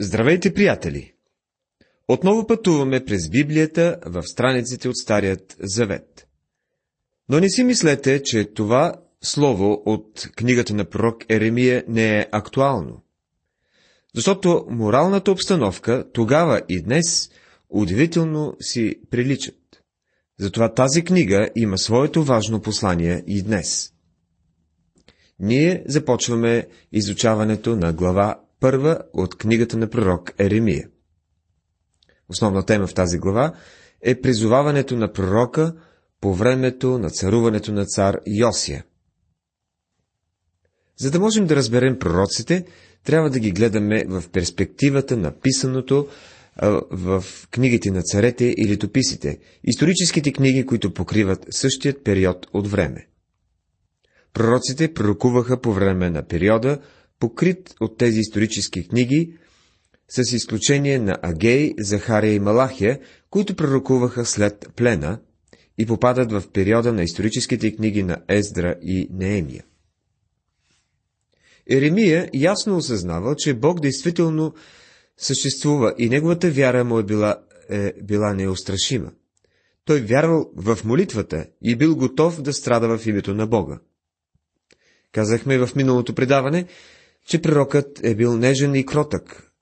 Здравейте, 0.00 0.54
приятели! 0.54 1.12
Отново 2.08 2.46
пътуваме 2.46 3.04
през 3.04 3.28
Библията 3.30 3.98
в 4.06 4.22
страниците 4.22 4.88
от 4.88 4.96
Старият 4.96 5.56
Завет. 5.60 6.26
Но 7.28 7.40
не 7.40 7.48
си 7.50 7.64
мислете, 7.64 8.22
че 8.22 8.44
това 8.44 8.94
слово 9.22 9.82
от 9.86 10.28
книгата 10.36 10.74
на 10.74 10.84
пророк 10.84 11.24
Еремия 11.28 11.84
не 11.88 12.18
е 12.18 12.26
актуално. 12.32 13.02
Защото 14.14 14.66
моралната 14.70 15.30
обстановка 15.30 16.04
тогава 16.12 16.62
и 16.68 16.82
днес 16.82 17.30
удивително 17.70 18.56
си 18.60 19.00
приличат. 19.10 19.82
Затова 20.38 20.74
тази 20.74 21.04
книга 21.04 21.48
има 21.56 21.78
своето 21.78 22.24
важно 22.24 22.60
послание 22.60 23.24
и 23.26 23.42
днес. 23.42 23.92
Ние 25.38 25.82
започваме 25.86 26.68
изучаването 26.92 27.76
на 27.76 27.92
глава 27.92 28.43
първа 28.64 28.98
от 29.12 29.34
книгата 29.38 29.76
на 29.76 29.90
пророк 29.90 30.32
Еремия. 30.38 30.88
Основна 32.28 32.66
тема 32.66 32.86
в 32.86 32.94
тази 32.94 33.18
глава 33.18 33.52
е 34.02 34.20
призоваването 34.20 34.96
на 34.96 35.12
пророка 35.12 35.74
по 36.20 36.34
времето 36.34 36.98
на 36.98 37.10
царуването 37.10 37.72
на 37.72 37.84
цар 37.86 38.18
Йосия. 38.26 38.84
За 40.96 41.10
да 41.10 41.20
можем 41.20 41.46
да 41.46 41.56
разберем 41.56 41.98
пророците, 41.98 42.64
трябва 43.04 43.30
да 43.30 43.38
ги 43.38 43.50
гледаме 43.52 44.04
в 44.08 44.24
перспективата 44.32 45.16
на 45.16 45.40
писаното 45.40 46.08
в 46.90 47.24
книгите 47.50 47.90
на 47.90 48.02
царете 48.02 48.44
и 48.44 48.68
летописите, 48.68 49.38
историческите 49.64 50.32
книги, 50.32 50.66
които 50.66 50.94
покриват 50.94 51.46
същият 51.50 52.04
период 52.04 52.46
от 52.52 52.68
време. 52.68 53.06
Пророците 54.32 54.94
пророкуваха 54.94 55.60
по 55.60 55.72
време 55.72 56.10
на 56.10 56.22
периода, 56.22 56.78
покрит 57.20 57.74
от 57.80 57.98
тези 57.98 58.20
исторически 58.20 58.88
книги, 58.88 59.36
с 60.08 60.32
изключение 60.32 60.98
на 60.98 61.18
Агей, 61.22 61.74
Захария 61.78 62.34
и 62.34 62.40
Малахия, 62.40 63.00
които 63.30 63.56
пророкуваха 63.56 64.24
след 64.24 64.68
плена 64.76 65.20
и 65.78 65.86
попадат 65.86 66.32
в 66.32 66.42
периода 66.52 66.92
на 66.92 67.02
историческите 67.02 67.76
книги 67.76 68.02
на 68.02 68.22
Ездра 68.28 68.74
и 68.82 69.08
Неемия. 69.10 69.64
Еремия 71.70 72.30
ясно 72.34 72.76
осъзнавал, 72.76 73.34
че 73.34 73.54
Бог 73.54 73.80
действително 73.80 74.54
съществува 75.18 75.94
и 75.98 76.08
неговата 76.08 76.50
вяра 76.50 76.84
му 76.84 76.98
е 76.98 77.02
била, 77.02 77.36
е 77.70 77.92
била 78.02 78.34
неустрашима. 78.34 79.12
Той 79.84 80.00
вярвал 80.00 80.50
в 80.56 80.78
молитвата 80.84 81.46
и 81.62 81.76
бил 81.76 81.96
готов 81.96 82.42
да 82.42 82.52
страда 82.52 82.98
в 82.98 83.06
името 83.06 83.34
на 83.34 83.46
Бога. 83.46 83.78
Казахме 85.12 85.58
в 85.58 85.76
миналото 85.76 86.14
предаване, 86.14 86.66
че 87.24 87.42
пророкът 87.42 88.00
е 88.04 88.14
бил 88.14 88.36
нежен 88.36 88.74
и 88.74 88.86
кротък, 88.86 89.52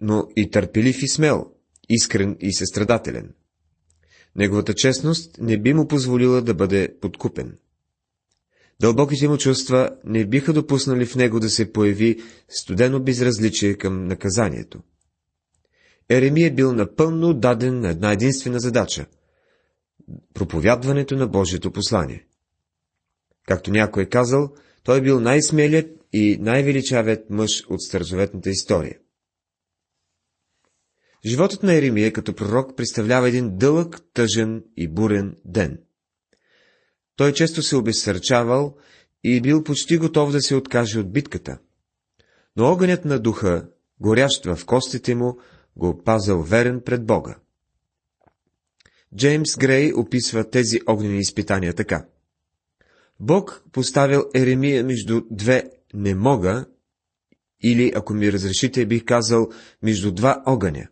но 0.00 0.28
и 0.36 0.50
търпелив 0.50 1.02
и 1.02 1.08
смел, 1.08 1.46
искрен 1.88 2.36
и 2.40 2.52
състрадателен. 2.54 3.34
Неговата 4.36 4.74
честност 4.74 5.38
не 5.40 5.58
би 5.58 5.74
му 5.74 5.88
позволила 5.88 6.42
да 6.42 6.54
бъде 6.54 6.96
подкупен. 7.00 7.58
Дълбоките 8.80 9.28
му 9.28 9.38
чувства 9.38 9.90
не 10.04 10.26
биха 10.26 10.52
допуснали 10.52 11.06
в 11.06 11.16
него 11.16 11.40
да 11.40 11.50
се 11.50 11.72
появи 11.72 12.22
студено 12.48 13.00
безразличие 13.00 13.74
към 13.74 14.06
наказанието. 14.06 14.80
Еремия 16.08 16.46
е 16.46 16.54
бил 16.54 16.72
напълно 16.72 17.34
даден 17.34 17.80
на 17.80 17.88
една 17.88 18.12
единствена 18.12 18.60
задача– 18.60 19.06
проповядването 20.34 21.16
на 21.16 21.26
Божието 21.26 21.70
послание. 21.70 22.26
Както 23.46 23.70
някой 23.70 24.02
е 24.02 24.08
казал, 24.08 24.52
той 24.82 24.98
е 24.98 25.02
бил 25.02 25.20
най-смелият 25.20 25.99
и 26.12 26.38
най-величавият 26.40 27.30
мъж 27.30 27.66
от 27.68 27.82
старозаветната 27.82 28.50
история. 28.50 28.98
Животът 31.24 31.62
на 31.62 31.74
Еремия 31.74 32.12
като 32.12 32.34
пророк 32.34 32.76
представлява 32.76 33.28
един 33.28 33.56
дълъг, 33.56 34.00
тъжен 34.14 34.64
и 34.76 34.88
бурен 34.88 35.36
ден. 35.44 35.78
Той 37.16 37.32
често 37.32 37.62
се 37.62 37.76
обезсърчавал 37.76 38.76
и 39.24 39.40
бил 39.40 39.64
почти 39.64 39.96
готов 39.96 40.32
да 40.32 40.40
се 40.40 40.54
откаже 40.54 40.98
от 40.98 41.12
битката. 41.12 41.58
Но 42.56 42.64
огънят 42.64 43.04
на 43.04 43.18
духа, 43.18 43.68
горящ 44.00 44.44
в 44.44 44.66
костите 44.66 45.14
му, 45.14 45.38
го 45.76 46.02
пазал 46.04 46.42
верен 46.42 46.80
пред 46.84 47.06
Бога. 47.06 47.38
Джеймс 49.16 49.56
Грей 49.56 49.92
описва 49.92 50.50
тези 50.50 50.80
огнени 50.86 51.18
изпитания 51.18 51.74
така. 51.74 52.06
Бог 53.20 53.64
поставил 53.72 54.24
Еремия 54.34 54.84
между 54.84 55.22
две 55.30 55.70
не 55.94 56.14
мога, 56.14 56.66
или, 57.62 57.92
ако 57.94 58.14
ми 58.14 58.32
разрешите, 58.32 58.86
бих 58.86 59.04
казал, 59.04 59.48
между 59.82 60.12
два 60.12 60.42
огъня. 60.46 60.88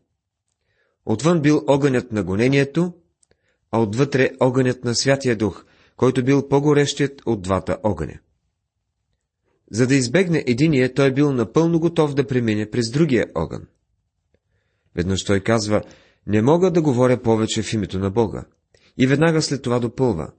Отвън 1.06 1.41
бил 1.41 1.64
огънят 1.66 2.12
на 2.12 2.25
гонението, 2.25 2.92
а 3.70 3.81
отвътре 3.81 4.31
огънят 4.41 4.84
на 4.84 4.94
Святия 4.94 5.37
Дух, 5.37 5.64
който 5.97 6.25
бил 6.25 6.48
по-горещият 6.48 7.22
от 7.26 7.42
двата 7.42 7.78
огъня. 7.82 8.19
За 9.70 9.87
да 9.87 9.94
избегне 9.94 10.44
единия, 10.47 10.94
той 10.94 11.14
бил 11.14 11.32
напълно 11.32 11.81
готов 11.81 12.14
да 12.14 12.26
премине 12.26 12.70
през 12.70 12.91
другия 12.91 13.26
огън. 13.34 13.66
Веднъж 14.94 15.25
той 15.25 15.41
казва, 15.41 15.82
не 16.26 16.42
мога 16.42 16.70
да 16.70 16.82
говоря 16.82 17.22
повече 17.22 17.62
в 17.62 17.72
името 17.72 17.98
на 17.98 18.10
Бога. 18.10 18.44
И 18.98 19.06
веднага 19.06 19.42
след 19.42 19.62
това 19.62 19.78
допълва. 19.78 20.32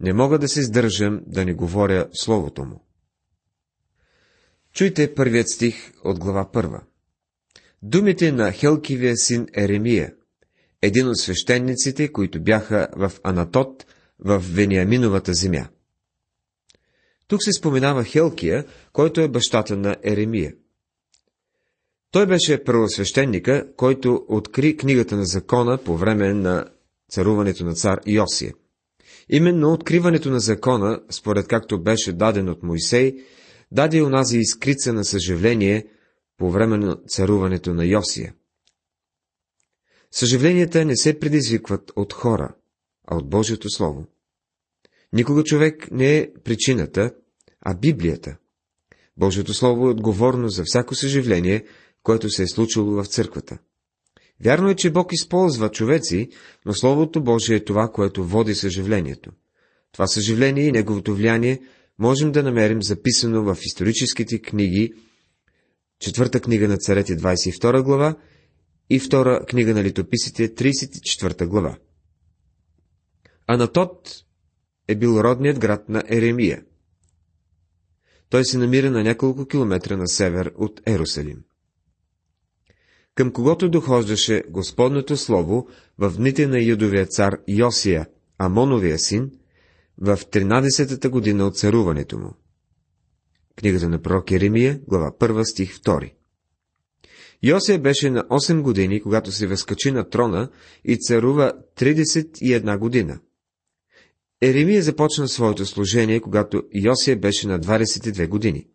Не 0.00 0.12
мога 0.12 0.38
да 0.38 0.48
се 0.48 0.62
сдържам 0.62 1.20
да 1.26 1.44
не 1.44 1.54
говоря 1.54 2.08
Словото 2.12 2.64
му. 2.64 2.84
Чуйте 4.72 5.14
първият 5.14 5.48
стих 5.48 5.92
от 6.04 6.18
глава 6.18 6.50
първа. 6.52 6.80
Думите 7.82 8.32
на 8.32 8.52
Хелкивия 8.52 9.16
син 9.16 9.46
Еремия, 9.56 10.14
един 10.82 11.08
от 11.08 11.18
свещениците, 11.18 12.12
които 12.12 12.42
бяха 12.42 12.88
в 12.96 13.12
Анатот, 13.22 13.86
в 14.18 14.44
Вениаминовата 14.48 15.32
земя. 15.34 15.68
Тук 17.26 17.42
се 17.42 17.52
споменава 17.52 18.04
Хелкия, 18.04 18.64
който 18.92 19.20
е 19.20 19.28
бащата 19.28 19.76
на 19.76 19.96
Еремия. 20.04 20.52
Той 22.10 22.26
беше 22.26 22.64
първосвещеника, 22.64 23.66
който 23.76 24.24
откри 24.28 24.76
книгата 24.76 25.16
на 25.16 25.24
закона 25.24 25.78
по 25.78 25.96
време 25.96 26.34
на 26.34 26.64
царуването 27.10 27.64
на 27.64 27.74
цар 27.74 28.00
Йосия. 28.06 28.54
Именно 29.28 29.72
откриването 29.72 30.30
на 30.30 30.40
закона, 30.40 31.00
според 31.10 31.48
както 31.48 31.82
беше 31.82 32.12
даден 32.12 32.48
от 32.48 32.62
Моисей, 32.62 33.16
даде 33.72 34.02
унази 34.02 34.38
изкрица 34.38 34.92
на 34.92 35.04
съживление 35.04 35.86
по 36.38 36.50
време 36.50 36.76
на 36.76 36.96
царуването 36.96 37.74
на 37.74 37.84
Йосия. 37.84 38.34
Съживленията 40.10 40.84
не 40.84 40.96
се 40.96 41.18
предизвикват 41.18 41.92
от 41.96 42.12
хора, 42.12 42.54
а 43.06 43.16
от 43.16 43.30
Божието 43.30 43.70
Слово. 43.70 44.06
Никога 45.12 45.44
човек 45.44 45.88
не 45.90 46.16
е 46.16 46.32
причината, 46.44 47.14
а 47.60 47.74
Библията. 47.74 48.36
Божието 49.16 49.54
Слово 49.54 49.86
е 49.86 49.90
отговорно 49.90 50.48
за 50.48 50.62
всяко 50.66 50.94
съживление, 50.94 51.64
което 52.02 52.30
се 52.30 52.42
е 52.42 52.46
случило 52.46 52.92
в 52.92 53.06
църквата. 53.06 53.58
Вярно 54.44 54.70
е, 54.70 54.74
че 54.74 54.90
Бог 54.90 55.12
използва 55.12 55.70
човеци, 55.70 56.28
но 56.66 56.74
Словото 56.74 57.22
Божие 57.22 57.56
е 57.56 57.64
това, 57.64 57.88
което 57.88 58.24
води 58.24 58.54
съживлението. 58.54 59.30
Това 59.92 60.06
съживление 60.06 60.64
и 60.64 60.72
неговото 60.72 61.14
влияние 61.14 61.60
можем 62.02 62.32
да 62.32 62.42
намерим 62.42 62.82
записано 62.82 63.42
в 63.42 63.58
историческите 63.62 64.42
книги, 64.42 64.94
четвърта 65.98 66.40
книга 66.40 66.68
на 66.68 66.76
царете 66.76 67.16
22 67.16 67.82
глава 67.82 68.16
и 68.90 68.98
втора 68.98 69.44
книга 69.46 69.74
на 69.74 69.84
литописите 69.84 70.54
34 70.54 71.46
глава. 71.46 71.78
Анатот 73.46 74.24
е 74.88 74.94
бил 74.94 75.20
родният 75.20 75.58
град 75.58 75.88
на 75.88 76.02
Еремия. 76.08 76.62
Той 78.30 78.44
се 78.44 78.58
намира 78.58 78.90
на 78.90 79.02
няколко 79.02 79.46
километра 79.46 79.96
на 79.96 80.08
север 80.08 80.52
от 80.56 80.80
Ерусалим. 80.86 81.44
Към 83.14 83.32
когото 83.32 83.68
дохождаше 83.68 84.42
Господното 84.50 85.16
Слово 85.16 85.68
в 85.98 86.16
дните 86.16 86.46
на 86.46 86.60
юдовия 86.60 87.06
цар 87.06 87.38
Йосия, 87.48 88.06
Амоновия 88.38 88.98
син, 88.98 89.30
в 90.02 90.16
13-та 90.16 91.08
година 91.08 91.46
от 91.46 91.56
царуването 91.56 92.18
му. 92.18 92.34
Книгата 93.56 93.88
на 93.88 94.02
пророк 94.02 94.30
Еремия, 94.30 94.80
глава 94.88 95.12
1, 95.20 95.42
стих 95.42 95.78
2. 95.78 96.12
Йосия 97.42 97.78
беше 97.78 98.10
на 98.10 98.24
8 98.24 98.62
години, 98.62 99.02
когато 99.02 99.32
се 99.32 99.46
възкачи 99.46 99.90
на 99.90 100.08
трона 100.08 100.50
и 100.84 100.96
царува 100.96 101.52
31 101.76 102.78
година. 102.78 103.20
Еремия 104.40 104.82
започна 104.82 105.28
своето 105.28 105.66
служение, 105.66 106.20
когато 106.20 106.62
Йосия 106.74 107.16
беше 107.16 107.46
на 107.46 107.60
22 107.60 108.28
години. 108.28 108.66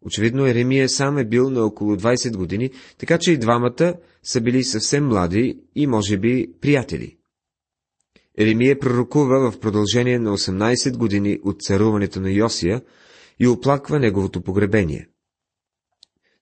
Очевидно 0.00 0.46
Еремия 0.46 0.88
сам 0.88 1.18
е 1.18 1.24
бил 1.24 1.50
на 1.50 1.64
около 1.64 1.96
20 1.96 2.36
години, 2.36 2.70
така 2.98 3.18
че 3.18 3.32
и 3.32 3.38
двамата 3.38 3.94
са 4.22 4.40
били 4.40 4.64
съвсем 4.64 5.06
млади 5.06 5.60
и 5.74 5.86
може 5.86 6.18
би 6.18 6.52
приятели. 6.60 7.16
Еремия 8.38 8.78
пророкува 8.78 9.50
в 9.50 9.60
продължение 9.60 10.18
на 10.18 10.38
18 10.38 10.96
години 10.96 11.38
от 11.44 11.62
царуването 11.62 12.20
на 12.20 12.30
Йосия 12.30 12.82
и 13.38 13.46
оплаква 13.46 13.98
неговото 13.98 14.42
погребение. 14.42 15.08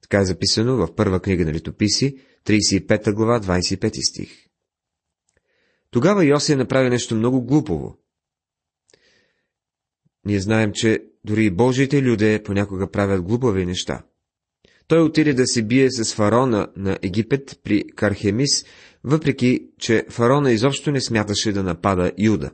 Така 0.03 0.21
е 0.21 0.25
записано 0.25 0.77
в 0.77 0.95
първа 0.95 1.21
книга 1.21 1.45
на 1.45 1.53
литописи, 1.53 2.17
35 2.45 3.15
глава, 3.15 3.41
25 3.41 4.11
стих. 4.11 4.47
Тогава 5.91 6.25
Йосия 6.25 6.59
направи 6.59 6.91
нещо 6.91 7.15
много 7.15 7.45
глупово. 7.45 7.97
Ние 10.25 10.41
знаем, 10.41 10.71
че 10.75 11.05
дори 11.25 11.45
и 11.45 11.51
Божиите 11.51 12.03
люде 12.03 12.43
понякога 12.43 12.91
правят 12.91 13.23
глупави 13.23 13.67
неща. 13.67 14.05
Той 14.91 15.03
отиде 15.03 15.33
да 15.33 15.47
се 15.47 15.63
бие 15.63 15.91
с 15.91 16.15
фараона 16.15 16.69
на 16.77 16.99
Египет 17.03 17.61
при 17.65 17.85
Кархемис, 17.97 18.65
въпреки, 19.05 19.61
че 19.79 20.05
фараона 20.09 20.53
изобщо 20.53 20.91
не 20.91 21.01
смяташе 21.01 21.53
да 21.53 21.63
напада 21.63 22.13
Юда. 22.19 22.51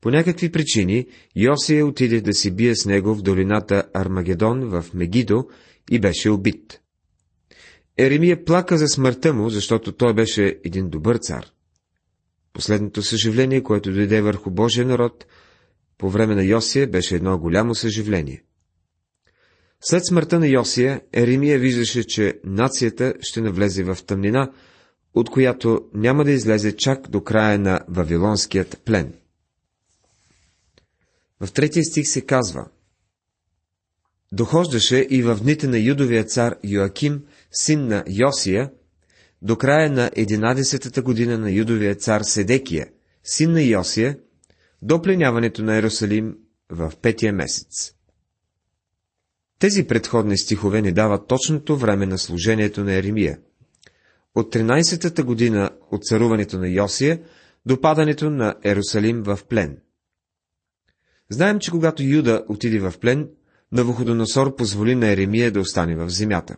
По 0.00 0.10
някакви 0.10 0.52
причини 0.52 1.06
Йосия 1.36 1.86
отиде 1.86 2.20
да 2.20 2.32
се 2.32 2.50
бие 2.50 2.76
с 2.76 2.86
него 2.86 3.14
в 3.14 3.22
долината 3.22 3.84
Армагедон 3.94 4.60
в 4.60 4.84
Мегидо 4.94 5.48
и 5.90 5.98
беше 5.98 6.30
убит. 6.30 6.80
Еремия 7.98 8.44
плака 8.44 8.78
за 8.78 8.88
смъртта 8.88 9.34
му, 9.34 9.50
защото 9.50 9.92
той 9.92 10.14
беше 10.14 10.60
един 10.64 10.88
добър 10.88 11.16
цар. 11.16 11.46
Последното 12.52 13.02
съживление, 13.02 13.62
което 13.62 13.92
дойде 13.92 14.20
върху 14.20 14.50
Божия 14.50 14.86
народ, 14.86 15.26
по 15.98 16.10
време 16.10 16.34
на 16.34 16.44
Йосия 16.44 16.86
беше 16.86 17.16
едно 17.16 17.38
голямо 17.38 17.74
съживление. 17.74 18.42
След 19.88 20.06
смъртта 20.06 20.38
на 20.38 20.48
Йосия, 20.48 21.00
Еремия 21.12 21.58
виждаше, 21.58 22.04
че 22.04 22.40
нацията 22.44 23.14
ще 23.20 23.40
навлезе 23.40 23.84
в 23.84 23.98
тъмнина, 24.06 24.52
от 25.14 25.30
която 25.30 25.80
няма 25.94 26.24
да 26.24 26.30
излезе 26.30 26.76
чак 26.76 27.08
до 27.08 27.24
края 27.24 27.58
на 27.58 27.80
Вавилонският 27.88 28.80
плен. 28.84 29.14
В 31.40 31.52
третия 31.52 31.84
стих 31.84 32.08
се 32.08 32.20
казва 32.20 32.68
Дохождаше 34.32 34.96
и 35.10 35.22
в 35.22 35.38
дните 35.42 35.66
на 35.66 35.78
юдовия 35.78 36.24
цар 36.24 36.56
Йоаким, 36.64 37.24
син 37.50 37.86
на 37.86 38.04
Йосия, 38.08 38.70
до 39.42 39.56
края 39.56 39.90
на 39.90 40.10
11-та 40.10 41.02
година 41.02 41.38
на 41.38 41.50
юдовия 41.50 41.94
цар 41.94 42.20
Седекия, 42.20 42.88
син 43.24 43.52
на 43.52 43.62
Йосия, 43.62 44.18
до 44.82 45.02
пленяването 45.02 45.62
на 45.62 45.74
Иерусалим 45.74 46.36
в 46.70 46.92
петия 47.02 47.32
месец. 47.32 47.95
Тези 49.58 49.86
предходни 49.86 50.38
стихове 50.38 50.82
ни 50.82 50.92
дават 50.92 51.26
точното 51.28 51.76
време 51.76 52.06
на 52.06 52.18
служението 52.18 52.84
на 52.84 52.92
Еремия. 52.92 53.38
От 54.34 54.54
13-та 54.54 55.22
година 55.22 55.70
от 55.90 56.04
царуването 56.04 56.58
на 56.58 56.68
Йосия 56.68 57.20
до 57.66 57.80
падането 57.80 58.30
на 58.30 58.54
Ерусалим 58.64 59.22
в 59.22 59.38
плен. 59.48 59.78
Знаем, 61.30 61.58
че 61.58 61.70
когато 61.70 62.02
Юда 62.02 62.44
отиде 62.48 62.78
в 62.78 62.94
плен, 63.00 63.28
Навуходоносор 63.72 64.56
позволи 64.56 64.94
на 64.94 65.06
Еремия 65.08 65.52
да 65.52 65.60
остане 65.60 65.96
в 65.96 66.08
земята. 66.10 66.56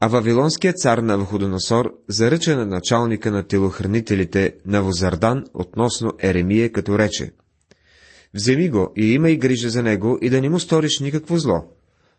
А 0.00 0.08
Вавилонският 0.08 0.78
цар 0.78 0.98
Навуходоносор 0.98 1.94
заръча 2.08 2.56
на 2.56 2.66
началника 2.66 3.30
на 3.30 3.46
телохранителите 3.46 4.56
Навозардан 4.66 5.44
относно 5.54 6.12
Еремия, 6.22 6.72
като 6.72 6.98
рече 6.98 7.32
Вземи 8.34 8.68
го 8.68 8.92
и 8.96 9.12
имай 9.12 9.36
грижа 9.36 9.70
за 9.70 9.82
него 9.82 10.18
и 10.22 10.30
да 10.30 10.40
не 10.40 10.48
му 10.48 10.60
сториш 10.60 11.00
никакво 11.00 11.38
зло, 11.38 11.76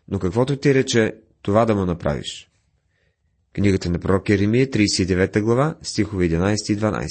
но 0.08 0.18
каквото 0.18 0.56
ти 0.56 0.74
рече, 0.74 1.14
това 1.42 1.64
да 1.64 1.74
му 1.74 1.86
направиш. 1.86 2.50
Книгата 3.52 3.90
на 3.90 3.98
пророк 3.98 4.28
Еремия, 4.28 4.66
39 4.66 5.40
глава, 5.42 5.76
стихове 5.82 6.28
11 6.28 6.72
и 6.72 6.78
12. 6.78 7.06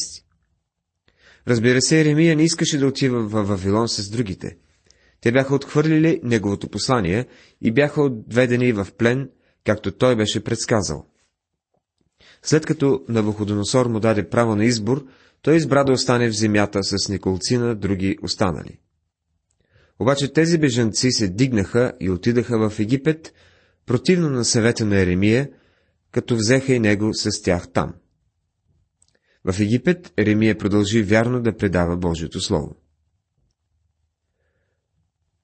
Разбира 1.47 1.81
се, 1.81 2.01
Еремия 2.01 2.35
не 2.35 2.43
искаше 2.43 2.77
да 2.77 2.87
отива 2.87 3.27
в 3.27 3.43
Вавилон 3.43 3.87
с 3.87 4.09
другите. 4.09 4.57
Те 5.21 5.31
бяха 5.31 5.55
отхвърлили 5.55 6.19
неговото 6.23 6.69
послание 6.69 7.27
и 7.61 7.71
бяха 7.71 8.01
отведени 8.01 8.73
в 8.73 8.87
плен, 8.97 9.29
както 9.63 9.91
той 9.91 10.15
беше 10.15 10.43
предсказал. 10.43 11.05
След 12.43 12.65
като 12.65 13.03
Навуходоносор 13.09 13.85
му 13.85 13.99
даде 13.99 14.29
право 14.29 14.55
на 14.55 14.65
избор, 14.65 15.05
той 15.41 15.55
избра 15.55 15.83
да 15.83 15.91
остане 15.91 16.29
в 16.29 16.37
земята 16.37 16.79
с 16.83 17.09
Николцина 17.09 17.75
други 17.75 18.17
останали. 18.23 18.79
Обаче 20.01 20.33
тези 20.33 20.57
бежанци 20.57 21.11
се 21.11 21.27
дигнаха 21.27 21.93
и 21.99 22.09
отидаха 22.09 22.69
в 22.69 22.79
Египет, 22.79 23.33
противно 23.85 24.29
на 24.29 24.45
съвета 24.45 24.85
на 24.85 24.99
Еремия, 24.99 25.49
като 26.11 26.35
взеха 26.35 26.73
и 26.73 26.79
него 26.79 27.13
с 27.13 27.41
тях 27.41 27.71
там. 27.73 27.93
В 29.45 29.59
Египет 29.59 30.13
Еремия 30.17 30.57
продължи 30.57 31.03
вярно 31.03 31.41
да 31.41 31.57
предава 31.57 31.97
Божието 31.97 32.41
Слово. 32.41 32.75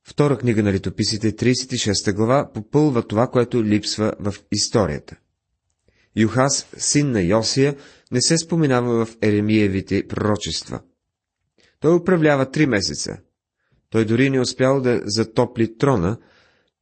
Втора 0.04 0.38
книга 0.38 0.64
на 0.64 0.74
литописите, 0.74 1.32
36 1.32 2.14
глава, 2.14 2.52
попълва 2.54 3.08
това, 3.08 3.28
което 3.28 3.64
липсва 3.64 4.14
в 4.20 4.36
историята. 4.52 5.16
Юхас, 6.16 6.68
син 6.78 7.12
на 7.12 7.22
Йосия, 7.22 7.76
не 8.12 8.22
се 8.22 8.38
споменава 8.38 9.06
в 9.06 9.18
Еремиевите 9.22 10.08
пророчества. 10.08 10.82
Той 11.80 11.96
управлява 11.96 12.52
три 12.52 12.66
месеца. 12.66 13.18
Той 13.90 14.06
дори 14.06 14.30
не 14.30 14.42
успял 14.42 14.82
да 14.82 15.02
затопли 15.06 15.78
трона, 15.78 16.18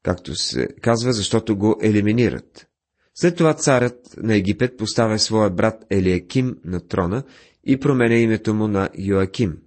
както 0.04 0.36
се 0.36 0.68
казва, 0.82 1.14
защото 1.14 1.58
го 1.58 1.80
елиминират. 1.82 2.68
След 3.16 3.38
това 3.38 3.54
царят 3.54 4.18
на 4.18 4.36
Египет 4.36 4.78
поставя 4.78 5.20
своя 5.20 5.50
брат 5.50 5.86
Елиаким 5.90 6.58
на 6.66 6.88
трона 6.88 7.24
и 7.64 7.80
променя 7.80 8.16
името 8.16 8.54
му 8.54 8.68
на 8.68 8.90
Йоаким. 8.98 9.58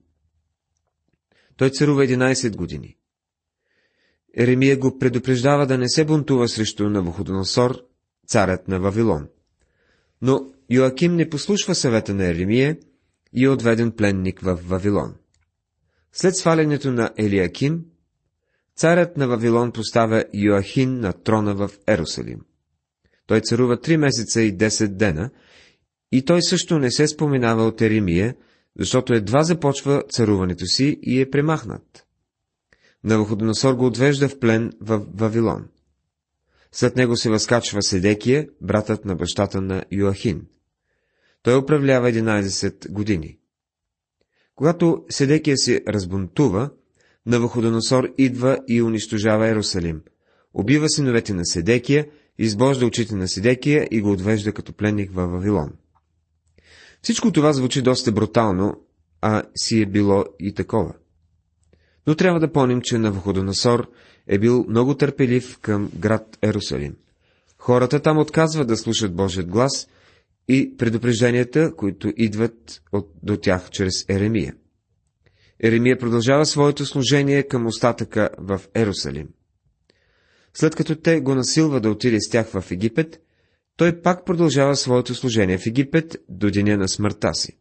Той 1.56 1.70
царува 1.70 2.04
11 2.04 2.56
години. 2.56 2.96
Еремия 4.36 4.78
го 4.78 4.98
предупреждава 4.98 5.66
да 5.66 5.78
не 5.78 5.88
се 5.88 6.04
бунтува 6.04 6.48
срещу 6.48 6.90
Навуходоносор, 6.90 7.84
царят 8.26 8.68
на 8.68 8.80
Вавилон. 8.80 9.28
Но 10.22 10.52
Йоаким 10.70 11.16
не 11.16 11.30
послушва 11.30 11.74
съвета 11.74 12.14
на 12.14 12.24
Еремия 12.24 12.76
и 13.32 13.44
е 13.44 13.48
отведен 13.48 13.92
пленник 13.92 14.40
в 14.40 14.58
Вавилон. 14.64 15.14
След 16.12 16.36
свалянето 16.36 16.92
на 16.92 17.10
Елиаким, 17.16 17.84
царят 18.76 19.16
на 19.16 19.28
Вавилон 19.28 19.72
поставя 19.72 20.24
Йоахин 20.34 21.00
на 21.00 21.12
трона 21.12 21.54
в 21.54 21.70
Ерусалим. 21.86 22.40
Той 23.26 23.40
царува 23.40 23.80
три 23.80 23.96
месеца 23.96 24.42
и 24.42 24.56
10 24.56 24.88
дена, 24.88 25.30
и 26.12 26.24
той 26.24 26.42
също 26.42 26.78
не 26.78 26.90
се 26.90 27.08
споменава 27.08 27.64
от 27.64 27.80
Еремия, 27.80 28.34
защото 28.78 29.14
едва 29.14 29.42
започва 29.42 30.02
царуването 30.10 30.66
си 30.66 30.98
и 31.02 31.20
е 31.20 31.30
премахнат. 31.30 32.06
Навуходоносор 33.04 33.74
го 33.74 33.86
отвежда 33.86 34.28
в 34.28 34.38
плен 34.38 34.72
в 34.80 35.06
Вавилон. 35.14 35.68
След 36.72 36.96
него 36.96 37.16
се 37.16 37.30
възкачва 37.30 37.82
Седекия, 37.82 38.48
братът 38.60 39.04
на 39.04 39.16
бащата 39.16 39.60
на 39.60 39.84
Йоахин. 39.90 40.46
Той 41.42 41.58
управлява 41.58 42.12
11 42.12 42.90
години. 42.90 43.38
Когато 44.58 45.04
Седекия 45.10 45.56
се 45.56 45.82
разбунтува, 45.88 46.70
Навуходоносор 47.26 48.08
идва 48.18 48.58
и 48.68 48.82
унищожава 48.82 49.48
Ерусалим. 49.48 50.00
Убива 50.54 50.88
синовете 50.88 51.34
на 51.34 51.46
Седекия, 51.46 52.06
избожда 52.38 52.86
очите 52.86 53.14
на 53.14 53.28
Седекия 53.28 53.88
и 53.90 54.00
го 54.00 54.12
отвежда 54.12 54.52
като 54.52 54.72
пленник 54.72 55.14
във 55.14 55.30
Вавилон. 55.30 55.70
Всичко 57.02 57.32
това 57.32 57.52
звучи 57.52 57.82
доста 57.82 58.12
брутално, 58.12 58.74
а 59.20 59.42
си 59.56 59.82
е 59.82 59.86
било 59.86 60.24
и 60.40 60.54
такова. 60.54 60.94
Но 62.06 62.14
трябва 62.14 62.40
да 62.40 62.52
помним, 62.52 62.80
че 62.82 62.98
Навуходоносор 62.98 63.90
е 64.26 64.38
бил 64.38 64.64
много 64.68 64.94
търпелив 64.94 65.58
към 65.58 65.90
град 65.98 66.38
Ерусалим. 66.42 66.96
Хората 67.58 68.00
там 68.00 68.18
отказват 68.18 68.68
да 68.68 68.76
слушат 68.76 69.14
Божият 69.14 69.48
глас 69.48 69.88
и 70.48 70.76
предупрежденията, 70.76 71.74
които 71.76 72.12
идват 72.16 72.82
от, 72.92 73.10
до 73.22 73.36
тях 73.36 73.70
чрез 73.70 74.04
Еремия. 74.08 74.54
Еремия 75.60 75.98
продължава 75.98 76.46
своето 76.46 76.86
служение 76.86 77.42
към 77.42 77.66
остатъка 77.66 78.30
в 78.38 78.60
Ерусалим. 78.74 79.28
След 80.54 80.76
като 80.76 80.96
те 80.96 81.20
го 81.20 81.34
насилва 81.34 81.80
да 81.80 81.90
отиде 81.90 82.20
с 82.20 82.30
тях 82.30 82.46
в 82.46 82.64
Египет, 82.70 83.20
той 83.76 84.02
пак 84.02 84.24
продължава 84.26 84.76
своето 84.76 85.14
служение 85.14 85.58
в 85.58 85.66
Египет 85.66 86.16
до 86.28 86.50
деня 86.50 86.76
на 86.76 86.88
смъртта 86.88 87.34
си. 87.34 87.58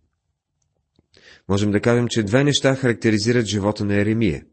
Можем 1.50 1.72
да 1.72 1.82
кажем, 1.82 2.08
че 2.10 2.24
две 2.24 2.44
неща 2.44 2.75
характеризират 2.75 3.46
живота 3.46 3.86
на 3.86 3.96
Еремия. 3.96 4.46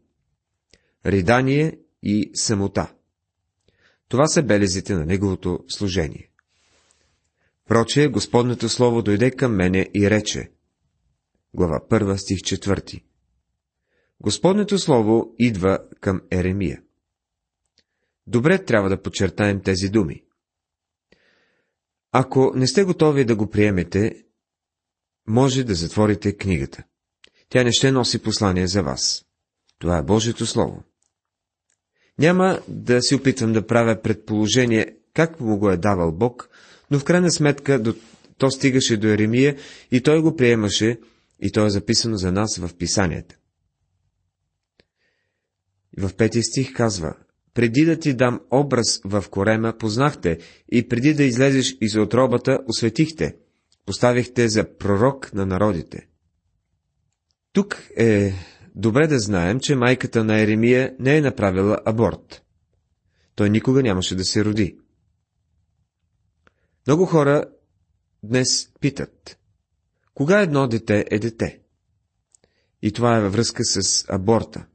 Ридание 1.05 1.77
и 2.03 2.31
самота. 2.33 2.93
Това 4.09 4.27
са 4.27 4.43
белезите 4.43 4.93
на 4.93 5.05
неговото 5.05 5.59
служение. 5.67 6.29
Проче, 7.65 8.07
Господното 8.07 8.69
Слово 8.69 9.01
дойде 9.01 9.31
към 9.31 9.55
мене 9.55 9.89
и 9.95 10.09
рече. 10.09 10.51
Глава 11.53 11.79
1, 11.89 12.15
стих 12.15 12.37
4. 12.37 13.03
Господното 14.19 14.79
Слово 14.79 15.35
идва 15.39 15.79
към 16.01 16.21
Еремия. 16.31 16.81
Добре 18.27 18.65
трябва 18.65 18.89
да 18.89 19.01
подчертаем 19.01 19.61
тези 19.61 19.89
думи. 19.89 20.23
Ако 22.11 22.51
не 22.55 22.67
сте 22.67 22.83
готови 22.83 23.25
да 23.25 23.35
го 23.35 23.49
приемете, 23.49 24.23
може 25.27 25.63
да 25.63 25.75
затворите 25.75 26.37
книгата. 26.37 26.83
Тя 27.49 27.63
не 27.63 27.71
ще 27.71 27.91
носи 27.91 28.21
послание 28.21 28.67
за 28.67 28.83
вас. 28.83 29.25
Това 29.79 29.97
е 29.97 30.03
Божието 30.03 30.45
Слово. 30.45 30.83
Няма 32.19 32.59
да 32.67 33.01
си 33.01 33.15
опитвам 33.15 33.53
да 33.53 33.67
правя 33.67 34.01
предположение 34.01 34.97
как 35.15 35.39
му 35.39 35.57
го 35.57 35.69
е 35.69 35.77
давал 35.77 36.11
Бог, 36.11 36.49
но 36.91 36.99
в 36.99 37.03
крайна 37.03 37.31
сметка 37.31 37.79
до, 37.79 37.95
то 38.37 38.51
стигаше 38.51 38.97
до 38.97 39.07
Еремия 39.07 39.55
и 39.91 40.01
той 40.01 40.21
го 40.21 40.35
приемаше 40.35 40.99
и 41.39 41.51
то 41.51 41.65
е 41.65 41.69
записано 41.69 42.17
за 42.17 42.31
нас 42.31 42.57
в 42.57 42.69
писанията. 42.77 43.35
В 45.97 46.15
петия 46.17 46.43
стих 46.43 46.73
казва, 46.73 47.13
преди 47.53 47.85
да 47.85 47.99
ти 47.99 48.13
дам 48.13 48.39
образ 48.51 49.01
в 49.05 49.25
корема, 49.29 49.73
познахте, 49.79 50.37
и 50.71 50.87
преди 50.87 51.13
да 51.13 51.23
излезеш 51.23 51.77
из 51.81 51.95
отробата, 51.95 52.59
осветихте, 52.67 53.35
поставихте 53.85 54.49
за 54.49 54.77
пророк 54.77 55.33
на 55.33 55.45
народите. 55.45 56.07
Тук 57.53 57.83
е 57.97 58.33
добре 58.75 59.07
да 59.07 59.19
знаем, 59.19 59.59
че 59.59 59.75
майката 59.75 60.23
на 60.23 60.41
Еремия 60.41 60.95
не 60.99 61.17
е 61.17 61.21
направила 61.21 61.79
аборт. 61.85 62.41
Той 63.35 63.49
никога 63.49 63.83
нямаше 63.83 64.15
да 64.15 64.25
се 64.25 64.45
роди. 64.45 64.77
Много 66.87 67.05
хора 67.05 67.45
днес 68.23 68.69
питат, 68.79 69.37
кога 70.13 70.41
едно 70.41 70.67
дете 70.67 71.05
е 71.11 71.19
дете? 71.19 71.59
И 72.81 72.91
това 72.91 73.17
е 73.17 73.21
във 73.21 73.33
връзка 73.33 73.63
с 73.65 74.05
аборта. 74.09 74.65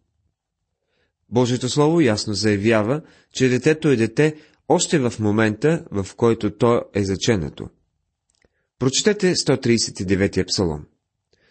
Божието 1.28 1.68
Слово 1.68 2.00
ясно 2.00 2.34
заявява, 2.34 3.02
че 3.32 3.48
детето 3.48 3.88
е 3.88 3.96
дете 3.96 4.36
още 4.68 4.98
в 4.98 5.12
момента, 5.20 5.84
в 5.90 6.06
който 6.16 6.56
то 6.56 6.82
е 6.94 7.04
заченато. 7.04 7.68
Прочетете 8.78 9.34
139 9.34 10.46
псалом. 10.46 10.86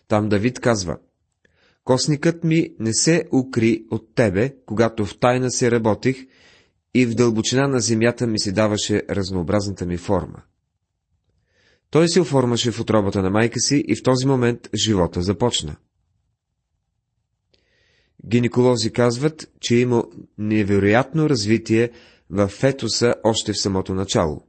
Там 0.07 0.29
Давид 0.29 0.59
казва 0.59 0.97
Косникът 1.83 2.43
ми 2.43 2.75
не 2.79 2.93
се 2.93 3.23
укри 3.33 3.85
от 3.91 4.15
тебе, 4.15 4.55
когато 4.65 5.05
в 5.05 5.19
тайна 5.19 5.51
се 5.51 5.71
работих 5.71 6.27
и 6.93 7.05
в 7.05 7.15
дълбочина 7.15 7.67
на 7.67 7.79
земята 7.79 8.27
ми 8.27 8.39
се 8.39 8.51
даваше 8.51 9.03
разнообразната 9.09 9.85
ми 9.85 9.97
форма. 9.97 10.41
Той 11.91 12.09
се 12.09 12.21
оформаше 12.21 12.71
в 12.71 12.79
отробата 12.79 13.21
на 13.21 13.29
майка 13.29 13.59
си 13.59 13.83
и 13.87 13.95
в 13.95 14.03
този 14.03 14.25
момент 14.25 14.69
живота 14.75 15.21
започна. 15.21 15.75
Гинеколози 18.25 18.91
казват, 18.91 19.51
че 19.59 19.75
има 19.75 20.03
невероятно 20.37 21.29
развитие 21.29 21.91
в 22.29 22.47
фетуса 22.47 23.15
още 23.23 23.53
в 23.53 23.61
самото 23.61 23.93
начало. 23.93 24.45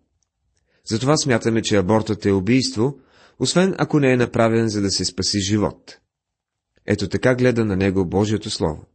Затова 0.84 1.16
смятаме, 1.16 1.62
че 1.62 1.76
абортът 1.76 2.26
е 2.26 2.32
убийство, 2.32 2.98
освен 3.38 3.74
ако 3.78 4.00
не 4.00 4.12
е 4.12 4.16
направен, 4.16 4.68
за 4.68 4.80
да 4.80 4.90
се 4.90 5.04
спаси 5.04 5.40
живот. 5.40 5.98
Ето 6.86 7.08
така 7.08 7.34
гледа 7.34 7.64
на 7.64 7.76
него 7.76 8.06
Божието 8.06 8.50
Слово. 8.50 8.86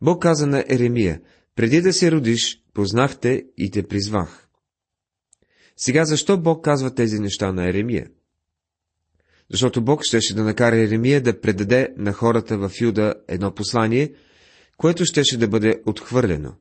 Бог 0.00 0.22
каза 0.22 0.46
на 0.46 0.64
Еремия, 0.68 1.20
преди 1.56 1.80
да 1.80 1.92
се 1.92 2.12
родиш, 2.12 2.62
познахте 2.74 3.44
и 3.56 3.70
те 3.70 3.88
призвах. 3.88 4.47
Сега 5.78 6.04
защо 6.04 6.38
Бог 6.38 6.64
казва 6.64 6.94
тези 6.94 7.18
неща 7.18 7.52
на 7.52 7.68
Еремия? 7.68 8.10
Защото 9.50 9.82
Бог 9.82 10.04
щеше 10.04 10.34
да 10.34 10.44
накара 10.44 10.76
Еремия 10.76 11.20
да 11.20 11.40
предаде 11.40 11.88
на 11.96 12.12
хората 12.12 12.58
в 12.58 12.72
Юда 12.80 13.14
едно 13.28 13.54
послание, 13.54 14.12
което 14.76 15.04
щеше 15.04 15.38
да 15.38 15.48
бъде 15.48 15.82
отхвърлено. 15.86 16.54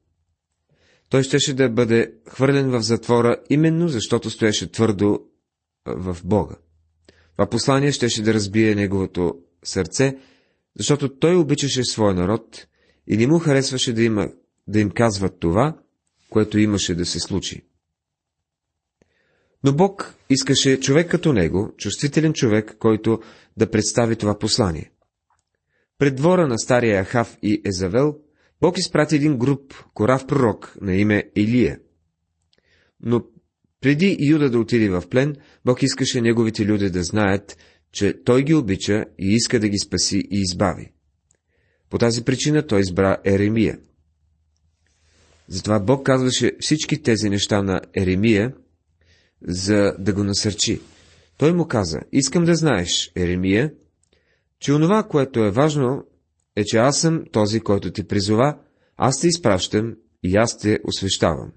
Той 1.10 1.24
щеше 1.24 1.54
да 1.54 1.70
бъде 1.70 2.14
хвърлен 2.30 2.70
в 2.70 2.82
затвора, 2.82 3.38
именно 3.50 3.88
защото 3.88 4.30
стоеше 4.30 4.72
твърдо 4.72 5.20
в 5.86 6.18
Бога. 6.24 6.56
Това 7.32 7.50
послание 7.50 7.92
щеше 7.92 8.24
да 8.24 8.34
разбие 8.34 8.76
неговото 8.76 9.36
сърце, 9.64 10.18
защото 10.80 11.10
той 11.10 11.36
обичаше 11.36 11.84
своя 11.84 12.14
народ 12.14 12.68
и 13.08 13.18
не 13.18 13.28
му 13.28 13.40
харесваше 13.40 13.94
да, 13.94 14.04
има, 14.04 14.30
да 14.68 14.80
им 14.80 14.90
казват 14.90 15.40
това, 15.40 15.78
което 16.30 16.60
имаше 16.60 16.96
да 16.96 17.06
се 17.06 17.20
случи. 17.20 17.68
Но 19.64 19.74
Бог 19.74 20.16
искаше 20.30 20.80
човек 20.80 21.12
като 21.12 21.34
него, 21.34 21.74
чувствителен 21.78 22.34
човек, 22.34 22.76
който 22.80 23.20
да 23.58 23.72
представи 23.72 24.16
това 24.16 24.40
послание. 24.40 24.92
Пред 25.98 26.16
двора 26.16 26.48
на 26.48 26.60
стария 26.60 27.04
Ахав 27.04 27.38
и 27.42 27.62
Езавел, 27.66 28.16
Бог 28.62 28.78
изпрати 28.78 29.16
един 29.16 29.38
груп, 29.38 29.74
корав 29.94 30.28
пророк 30.28 30.78
на 30.82 30.96
име 30.96 31.24
Илия. 31.36 31.80
Но 33.02 33.22
преди 33.82 34.18
Юда 34.20 34.50
да 34.50 34.60
отиде 34.60 34.90
в 34.90 35.04
плен, 35.10 35.36
Бог 35.66 35.84
искаше 35.84 36.22
неговите 36.22 36.66
люди 36.66 36.90
да 36.90 37.04
знаят, 37.04 37.58
че 37.92 38.24
Той 38.24 38.44
ги 38.44 38.54
обича 38.54 39.06
и 39.20 39.34
иска 39.34 39.60
да 39.60 39.70
ги 39.70 39.78
спаси 39.78 40.18
и 40.18 40.42
избави. 40.42 40.92
По 41.90 41.98
тази 41.98 42.24
причина 42.24 42.68
Той 42.68 42.80
избра 42.80 43.18
Еремия. 43.26 43.80
Затова 45.48 45.80
Бог 45.80 46.06
казваше 46.06 46.52
всички 46.60 47.02
тези 47.02 47.30
неща 47.30 47.62
на 47.62 47.82
Еремия, 47.94 48.54
за 49.41 49.96
да 50.00 50.13
го 50.13 50.24
насърчи. 50.24 50.82
Той 51.38 51.53
му 51.53 51.67
каза, 51.67 52.00
искам 52.12 52.46
да 52.46 52.56
знаеш, 52.56 53.12
Еремия, 53.15 53.74
че 54.60 54.74
онова, 54.74 55.03
което 55.03 55.44
е 55.44 55.51
важно, 55.51 56.03
е, 56.56 56.63
че 56.63 56.77
аз 56.77 57.01
съм 57.01 57.24
този, 57.32 57.60
който 57.60 57.91
ти 57.91 58.08
призова, 58.08 58.58
аз 58.98 59.20
те 59.20 59.27
изпращам 59.27 59.96
и 60.24 60.36
аз 60.36 60.58
те 60.58 60.79
освещавам. 60.84 61.51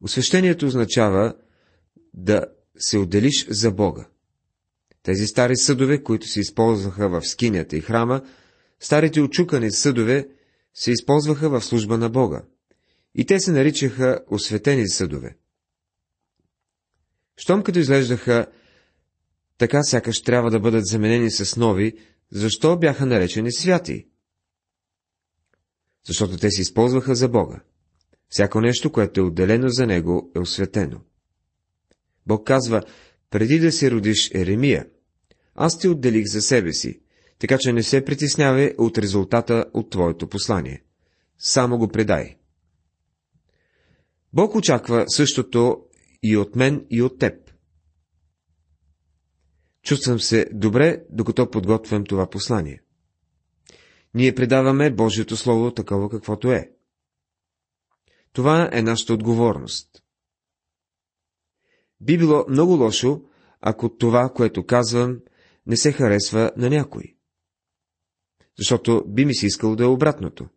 Освещението 0.00 0.66
означава 0.66 1.34
да 2.14 2.46
се 2.78 2.98
отделиш 2.98 3.46
за 3.48 3.70
Бога. 3.70 4.08
Тези 5.02 5.26
стари 5.26 5.56
съдове, 5.56 6.02
които 6.02 6.26
се 6.28 6.40
използваха 6.40 7.08
в 7.08 7.26
скинята 7.26 7.76
и 7.76 7.80
храма, 7.80 8.22
старите 8.80 9.20
очукани 9.20 9.70
съдове 9.70 10.28
се 10.74 10.90
използваха 10.90 11.50
в 11.50 11.64
служба 11.64 11.98
на 11.98 12.10
Бога. 12.10 12.42
И 13.14 13.26
те 13.26 13.40
се 13.40 13.52
наричаха 13.52 14.20
осветени 14.30 14.88
съдове. 14.88 15.36
Щом 17.36 17.62
като 17.62 17.78
изглеждаха 17.78 18.46
така 19.58 19.82
сякаш 19.82 20.22
трябва 20.22 20.50
да 20.50 20.60
бъдат 20.60 20.86
заменени 20.86 21.30
с 21.30 21.56
нови, 21.56 21.92
защо 22.30 22.78
бяха 22.78 23.06
наречени 23.06 23.52
святи? 23.52 24.06
Защото 26.06 26.36
те 26.36 26.50
се 26.50 26.62
използваха 26.62 27.14
за 27.14 27.28
Бога. 27.28 27.60
Всяко 28.28 28.60
нещо, 28.60 28.92
което 28.92 29.20
е 29.20 29.24
отделено 29.24 29.68
за 29.68 29.86
Него, 29.86 30.30
е 30.36 30.38
осветено. 30.38 31.00
Бог 32.26 32.46
казва, 32.46 32.82
преди 33.30 33.58
да 33.58 33.72
се 33.72 33.90
родиш 33.90 34.30
Еремия, 34.34 34.86
аз 35.54 35.78
те 35.78 35.88
отделих 35.88 36.26
за 36.26 36.42
себе 36.42 36.72
си, 36.72 37.00
така 37.38 37.58
че 37.58 37.72
не 37.72 37.82
се 37.82 38.04
притеснявай 38.04 38.74
от 38.78 38.98
резултата 38.98 39.64
от 39.74 39.90
твоето 39.90 40.28
послание. 40.28 40.82
Само 41.38 41.78
го 41.78 41.88
предай. 41.88 42.36
Бог 44.32 44.54
очаква 44.54 45.04
същото 45.08 45.84
и 46.26 46.36
от 46.36 46.56
мен, 46.56 46.86
и 46.90 47.02
от 47.02 47.18
теб. 47.18 47.50
Чувствам 49.82 50.20
се 50.20 50.48
добре, 50.52 51.04
докато 51.10 51.50
подготвям 51.50 52.04
това 52.04 52.30
послание. 52.30 52.82
Ние 54.14 54.34
предаваме 54.34 54.90
Божието 54.90 55.36
Слово 55.36 55.70
такова 55.70 56.10
каквото 56.10 56.52
е. 56.52 56.70
Това 58.32 58.70
е 58.72 58.82
нашата 58.82 59.14
отговорност. 59.14 60.02
Би 62.00 62.18
било 62.18 62.44
много 62.48 62.72
лошо, 62.72 63.22
ако 63.60 63.96
това, 63.96 64.32
което 64.34 64.66
казвам, 64.66 65.20
не 65.66 65.76
се 65.76 65.92
харесва 65.92 66.52
на 66.56 66.70
някой. 66.70 67.16
Защото 68.58 69.04
би 69.06 69.24
ми 69.24 69.34
се 69.34 69.46
искало 69.46 69.76
да 69.76 69.84
е 69.84 69.86
обратното. 69.86 70.48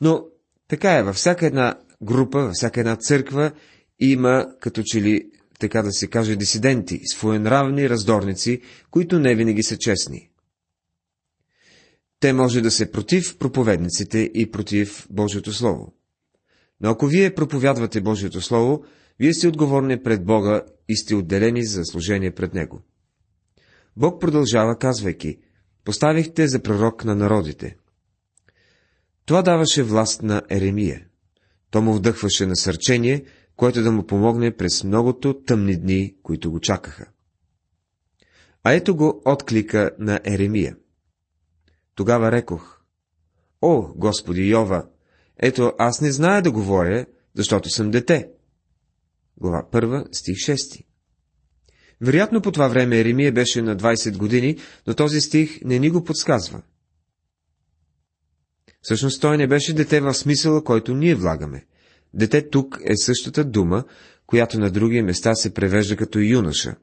Но 0.00 0.26
така 0.68 0.98
е, 0.98 1.02
във 1.02 1.16
всяка 1.16 1.46
една 1.46 1.80
група, 2.02 2.38
във 2.38 2.52
всяка 2.52 2.80
една 2.80 2.96
църква 2.96 3.52
има 4.00 4.46
като 4.60 4.82
че 4.82 5.02
ли, 5.02 5.30
така 5.58 5.82
да 5.82 5.92
се 5.92 6.06
каже, 6.06 6.36
дисиденти, 6.36 7.00
своенравни 7.04 7.90
раздорници, 7.90 8.60
които 8.90 9.18
не 9.18 9.34
винаги 9.34 9.62
са 9.62 9.76
честни. 9.78 10.30
Те 12.20 12.32
може 12.32 12.60
да 12.60 12.70
се 12.70 12.92
против 12.92 13.38
проповедниците 13.38 14.30
и 14.34 14.50
против 14.50 15.06
Божието 15.10 15.52
Слово. 15.52 15.94
Но 16.80 16.90
ако 16.90 17.06
вие 17.06 17.34
проповядвате 17.34 18.00
Божието 18.00 18.40
Слово, 18.40 18.84
вие 19.18 19.34
сте 19.34 19.48
отговорни 19.48 20.02
пред 20.02 20.24
Бога 20.24 20.62
и 20.88 20.96
сте 20.96 21.14
отделени 21.14 21.64
за 21.64 21.84
служение 21.84 22.30
пред 22.30 22.54
Него. 22.54 22.82
Бог 23.96 24.20
продължава, 24.20 24.78
казвайки, 24.78 25.38
поставихте 25.84 26.48
за 26.48 26.62
пророк 26.62 27.04
на 27.04 27.14
народите. 27.14 27.76
Това 29.26 29.42
даваше 29.42 29.82
власт 29.82 30.22
на 30.22 30.42
Еремия. 30.50 31.04
То 31.70 31.82
му 31.82 31.94
вдъхваше 31.94 32.46
насърчение, 32.46 33.24
което 33.58 33.82
да 33.82 33.92
му 33.92 34.06
помогне 34.06 34.56
през 34.56 34.84
многото 34.84 35.42
тъмни 35.42 35.76
дни, 35.76 36.14
които 36.22 36.50
го 36.50 36.60
чакаха. 36.60 37.06
А 38.64 38.72
ето 38.72 38.96
го 38.96 39.22
отклика 39.24 39.90
на 39.98 40.20
Еремия. 40.24 40.76
Тогава 41.94 42.32
рекох, 42.32 42.80
О, 43.62 43.92
Господи 43.96 44.48
Йова, 44.48 44.86
ето 45.36 45.72
аз 45.78 46.00
не 46.00 46.12
зная 46.12 46.42
да 46.42 46.52
говоря, 46.52 47.06
защото 47.34 47.70
съм 47.70 47.90
дете. 47.90 48.30
Глава 49.40 49.66
1, 49.72 50.16
стих 50.16 50.36
6 50.36 50.84
Вероятно 52.00 52.42
по 52.42 52.52
това 52.52 52.68
време 52.68 53.00
Еремия 53.00 53.32
беше 53.32 53.62
на 53.62 53.76
20 53.76 54.16
години, 54.16 54.56
но 54.86 54.94
този 54.94 55.20
стих 55.20 55.60
не 55.64 55.78
ни 55.78 55.90
го 55.90 56.04
подсказва. 56.04 56.62
Всъщност 58.82 59.20
той 59.20 59.36
не 59.36 59.46
беше 59.46 59.74
дете 59.74 60.00
в 60.00 60.14
смисъла, 60.14 60.64
който 60.64 60.94
ние 60.94 61.14
влагаме. 61.14 61.66
Дете 62.14 62.50
тук 62.50 62.80
е 62.84 62.96
същата 62.96 63.44
дума, 63.44 63.84
която 64.26 64.60
на 64.60 64.70
други 64.70 65.02
места 65.02 65.34
се 65.34 65.54
превежда 65.54 65.96
като 65.96 66.18
юноша. 66.18 66.76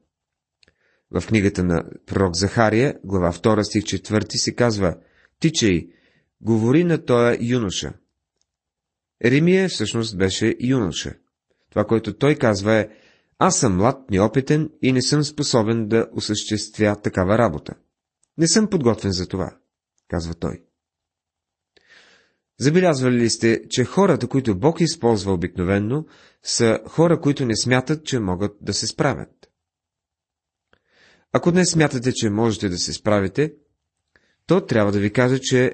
В 1.11 1.27
книгата 1.27 1.63
на 1.63 1.83
пророк 2.05 2.35
Захария, 2.35 2.99
глава 3.03 3.31
2 3.31 3.63
стих 3.63 3.83
4 3.83 4.35
се 4.35 4.55
казва 4.55 4.95
Тичай, 5.39 5.87
говори 6.41 6.83
на 6.83 7.05
тоя 7.05 7.37
юноша. 7.41 7.93
Еремия 9.23 9.69
всъщност 9.69 10.17
беше 10.17 10.55
юноша. 10.59 11.13
Това, 11.69 11.85
което 11.85 12.17
той 12.17 12.35
казва 12.35 12.73
е 12.73 12.89
Аз 13.39 13.59
съм 13.59 13.77
млад, 13.77 14.11
неопитен 14.11 14.69
и 14.81 14.91
не 14.91 15.01
съм 15.01 15.23
способен 15.23 15.87
да 15.87 16.07
осъществя 16.13 17.01
такава 17.01 17.37
работа. 17.37 17.73
Не 18.37 18.47
съм 18.47 18.69
подготвен 18.69 19.11
за 19.11 19.27
това, 19.27 19.57
казва 20.07 20.33
той. 20.33 20.63
Забелязвали 22.59 23.15
ли 23.15 23.29
сте, 23.29 23.61
че 23.69 23.85
хората, 23.85 24.27
които 24.27 24.59
Бог 24.59 24.81
използва 24.81 25.33
обикновенно, 25.33 26.07
са 26.43 26.79
хора, 26.87 27.21
които 27.21 27.45
не 27.45 27.55
смятат, 27.55 28.05
че 28.05 28.19
могат 28.19 28.57
да 28.61 28.73
се 28.73 28.87
справят? 28.87 29.49
Ако 31.31 31.51
днес 31.51 31.71
смятате, 31.71 32.13
че 32.13 32.29
можете 32.29 32.69
да 32.69 32.77
се 32.77 32.93
справите, 32.93 33.53
то 34.47 34.65
трябва 34.65 34.91
да 34.91 34.99
ви 34.99 35.13
кажа, 35.13 35.39
че 35.39 35.73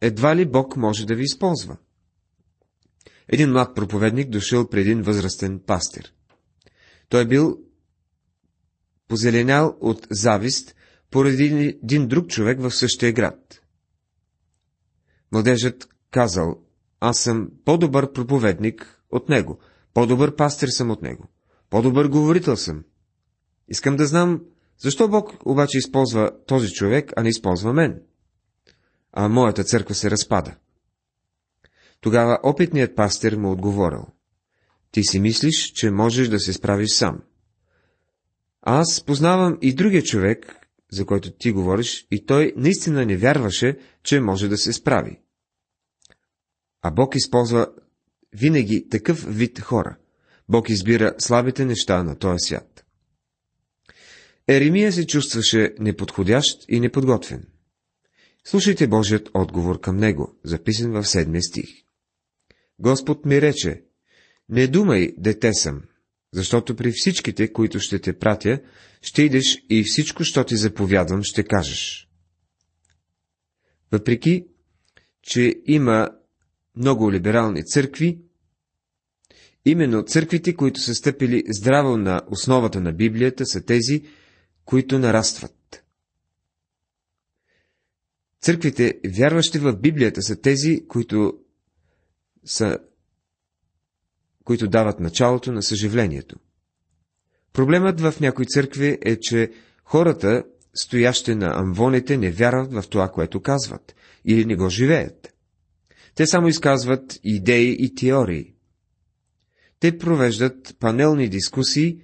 едва 0.00 0.36
ли 0.36 0.46
Бог 0.46 0.76
може 0.76 1.06
да 1.06 1.14
ви 1.14 1.22
използва. 1.22 1.76
Един 3.28 3.50
млад 3.50 3.74
проповедник 3.74 4.30
дошъл 4.30 4.68
при 4.68 4.80
един 4.80 5.02
възрастен 5.02 5.60
пастир. 5.66 6.12
Той 7.08 7.28
бил 7.28 7.58
позеленял 9.08 9.76
от 9.80 10.06
завист 10.10 10.74
поради 11.10 11.44
един 11.82 12.08
друг 12.08 12.28
човек 12.28 12.60
в 12.60 12.70
същия 12.70 13.12
град. 13.12 13.60
Младежът 15.32 15.88
казал, 16.10 16.60
аз 17.00 17.18
съм 17.18 17.50
по-добър 17.64 18.12
проповедник 18.12 19.02
от 19.10 19.28
него, 19.28 19.58
по-добър 19.94 20.36
пастир 20.36 20.68
съм 20.68 20.90
от 20.90 21.02
него, 21.02 21.28
по-добър 21.70 22.08
говорител 22.08 22.56
съм. 22.56 22.84
Искам 23.68 23.96
да 23.96 24.06
знам, 24.06 24.40
защо 24.78 25.08
Бог 25.08 25.32
обаче 25.44 25.78
използва 25.78 26.30
този 26.46 26.72
човек, 26.72 27.12
а 27.16 27.22
не 27.22 27.28
използва 27.28 27.72
мен? 27.72 28.02
А 29.12 29.28
моята 29.28 29.64
църква 29.64 29.94
се 29.94 30.10
разпада. 30.10 30.56
Тогава 32.00 32.38
опитният 32.42 32.96
пастир 32.96 33.36
му 33.36 33.52
отговорил. 33.52 34.06
Ти 34.90 35.04
си 35.04 35.20
мислиш, 35.20 35.72
че 35.72 35.90
можеш 35.90 36.28
да 36.28 36.40
се 36.40 36.52
справиш 36.52 36.90
сам. 36.92 37.22
Аз 38.62 39.04
познавам 39.04 39.58
и 39.62 39.74
другия 39.74 40.02
човек, 40.02 40.65
за 40.92 41.06
който 41.06 41.30
ти 41.30 41.52
говориш, 41.52 42.06
и 42.10 42.26
той 42.26 42.52
наистина 42.56 43.06
не 43.06 43.16
вярваше, 43.16 43.78
че 44.02 44.20
може 44.20 44.48
да 44.48 44.58
се 44.58 44.72
справи. 44.72 45.20
А 46.82 46.90
Бог 46.90 47.14
използва 47.14 47.68
винаги 48.32 48.88
такъв 48.88 49.24
вид 49.28 49.60
хора. 49.60 49.96
Бог 50.48 50.68
избира 50.68 51.14
слабите 51.18 51.64
неща 51.64 52.02
на 52.02 52.18
този 52.18 52.38
свят. 52.38 52.84
Еремия 54.48 54.92
се 54.92 55.06
чувстваше 55.06 55.74
неподходящ 55.78 56.64
и 56.68 56.80
неподготвен. 56.80 57.46
Слушайте 58.44 58.86
Божият 58.86 59.30
отговор 59.34 59.80
към 59.80 59.96
него, 59.96 60.34
записан 60.44 60.92
в 60.92 61.04
седмия 61.04 61.42
стих. 61.42 61.68
Господ 62.78 63.26
ми 63.26 63.40
рече, 63.40 63.82
не 64.48 64.66
думай, 64.66 65.14
дете 65.18 65.52
съм, 65.52 65.82
защото 66.32 66.76
при 66.76 66.92
всичките, 66.92 67.52
които 67.52 67.80
ще 67.80 67.98
те 67.98 68.18
пратя, 68.18 68.60
ще 69.02 69.22
идеш 69.22 69.64
и 69.70 69.82
всичко, 69.86 70.24
що 70.24 70.44
ти 70.44 70.56
заповядвам, 70.56 71.22
ще 71.22 71.44
кажеш. 71.44 72.08
Въпреки, 73.92 74.46
че 75.22 75.54
има 75.66 76.10
много 76.76 77.12
либерални 77.12 77.64
църкви, 77.64 78.18
именно 79.64 80.02
църквите, 80.02 80.54
които 80.54 80.80
са 80.80 80.94
стъпили 80.94 81.44
здраво 81.48 81.96
на 81.96 82.22
основата 82.28 82.80
на 82.80 82.92
Библията, 82.92 83.46
са 83.46 83.64
тези, 83.64 84.02
които 84.64 84.98
нарастват. 84.98 85.84
Църквите, 88.40 89.00
вярващи 89.18 89.58
в 89.58 89.76
Библията, 89.76 90.22
са 90.22 90.40
тези, 90.40 90.86
които 90.88 91.38
са 92.44 92.78
които 94.46 94.68
дават 94.68 95.00
началото 95.00 95.52
на 95.52 95.62
съживлението. 95.62 96.36
Проблемът 97.52 98.00
в 98.00 98.14
някои 98.20 98.46
църкви 98.46 98.98
е, 99.02 99.16
че 99.20 99.50
хората, 99.84 100.44
стоящи 100.74 101.34
на 101.34 101.52
амвоните, 101.54 102.16
не 102.16 102.30
вярват 102.30 102.72
в 102.72 102.84
това, 102.88 103.08
което 103.08 103.42
казват, 103.42 103.94
или 104.24 104.44
не 104.44 104.56
го 104.56 104.68
живеят. 104.68 105.34
Те 106.14 106.26
само 106.26 106.48
изказват 106.48 107.18
идеи 107.24 107.76
и 107.78 107.94
теории. 107.94 108.54
Те 109.80 109.98
провеждат 109.98 110.76
панелни 110.80 111.28
дискусии, 111.28 112.02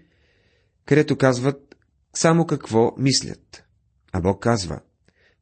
където 0.84 1.16
казват 1.16 1.76
само 2.14 2.46
какво 2.46 2.92
мислят. 2.98 3.64
А 4.12 4.20
Бог 4.20 4.42
казва, 4.42 4.80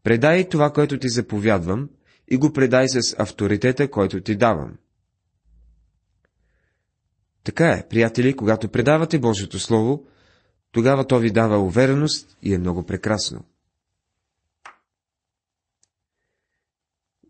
предай 0.02 0.48
това, 0.48 0.72
което 0.72 0.98
ти 0.98 1.08
заповядвам, 1.08 1.88
и 2.30 2.36
го 2.36 2.52
предай 2.52 2.88
с 2.88 3.16
авторитета, 3.18 3.90
който 3.90 4.20
ти 4.20 4.36
давам. 4.36 4.76
Така 7.50 7.70
е, 7.70 7.88
приятели, 7.88 8.36
когато 8.36 8.68
предавате 8.68 9.18
Божието 9.18 9.58
Слово, 9.58 10.06
тогава 10.72 11.06
то 11.06 11.18
ви 11.18 11.30
дава 11.30 11.58
увереност 11.58 12.36
и 12.42 12.54
е 12.54 12.58
много 12.58 12.86
прекрасно. 12.86 13.44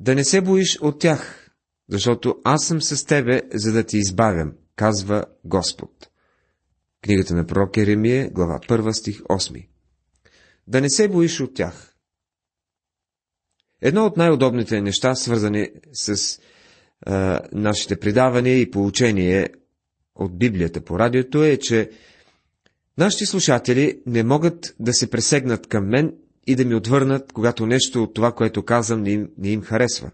Да 0.01 0.15
не 0.15 0.25
се 0.25 0.41
боиш 0.41 0.79
от 0.81 1.01
тях, 1.01 1.51
защото 1.89 2.41
аз 2.45 2.67
съм 2.67 2.83
с 2.83 3.05
тебе, 3.05 3.43
за 3.55 3.73
да 3.73 3.85
ти 3.85 3.99
избавям, 3.99 4.53
казва 4.77 5.25
Господ. 5.45 6.09
Книгата 7.03 7.35
на 7.35 7.47
пророк 7.47 7.77
Еремия, 7.77 8.31
глава 8.31 8.59
1, 8.59 8.93
стих 8.93 9.21
8. 9.21 9.69
Да 10.67 10.81
не 10.81 10.91
се 10.91 11.09
боиш 11.09 11.41
от 11.41 11.55
тях. 11.55 11.95
Едно 13.81 14.07
от 14.07 14.17
най-удобните 14.17 14.81
неща, 14.81 15.15
свързани 15.15 15.71
с 15.93 16.39
а, 17.07 17.41
нашите 17.53 18.01
предавания 18.01 18.61
и 18.61 18.71
получение 18.71 19.49
от 20.15 20.39
Библията 20.39 20.81
по 20.81 20.99
радиото 20.99 21.45
е, 21.45 21.57
че 21.57 21.91
нашите 22.99 23.27
слушатели 23.27 24.03
не 24.07 24.23
могат 24.23 24.75
да 24.81 24.93
се 24.93 25.11
пресегнат 25.11 25.67
към 25.67 25.89
мен 25.89 26.15
и 26.47 26.55
да 26.55 26.65
ми 26.65 26.75
отвърнат, 26.75 27.33
когато 27.33 27.67
нещо 27.67 28.03
от 28.03 28.15
това, 28.15 28.33
което 28.33 28.65
казвам, 28.65 29.03
не 29.03 29.11
им, 29.11 29.29
не 29.39 29.49
им 29.49 29.63
харесва. 29.63 30.11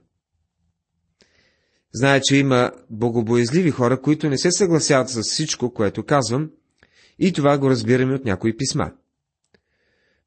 Зная, 1.95 2.21
че 2.25 2.37
има 2.37 2.73
богобоязливи 2.91 3.71
хора, 3.71 4.01
които 4.03 4.29
не 4.29 4.39
се 4.39 4.51
съгласяват 4.51 5.11
с 5.11 5.23
всичко, 5.23 5.75
което 5.75 6.03
казвам, 6.03 6.51
и 7.19 7.33
това 7.33 7.59
го 7.59 7.71
разбираме 7.71 8.15
от 8.15 8.25
някои 8.25 8.57
писма. 8.57 8.93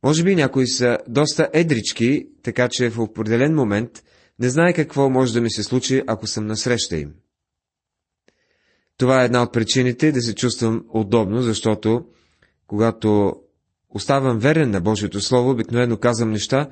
Може 0.03 0.23
би 0.23 0.36
някои 0.36 0.67
са 0.67 0.97
доста 1.08 1.49
едрички, 1.53 2.27
така 2.43 2.67
че 2.71 2.89
в 2.89 2.99
определен 2.99 3.55
момент 3.55 4.03
не 4.39 4.49
знае 4.49 4.73
какво 4.73 5.10
може 5.10 5.34
да 5.34 5.41
ми 5.41 5.51
се 5.51 5.63
случи, 5.63 6.03
ако 6.08 6.27
съм 6.27 6.47
насреща 6.47 6.97
им. 6.97 7.13
Това 8.99 9.21
е 9.21 9.25
една 9.25 9.43
от 9.43 9.53
причините 9.53 10.12
да 10.12 10.21
се 10.21 10.35
чувствам 10.35 10.85
удобно, 10.93 11.41
защото 11.41 12.05
когато 12.67 13.33
оставам 13.89 14.39
верен 14.39 14.71
на 14.71 14.81
Божието 14.81 15.21
Слово, 15.21 15.49
обикновено 15.49 15.97
казвам 15.97 16.31
неща, 16.31 16.69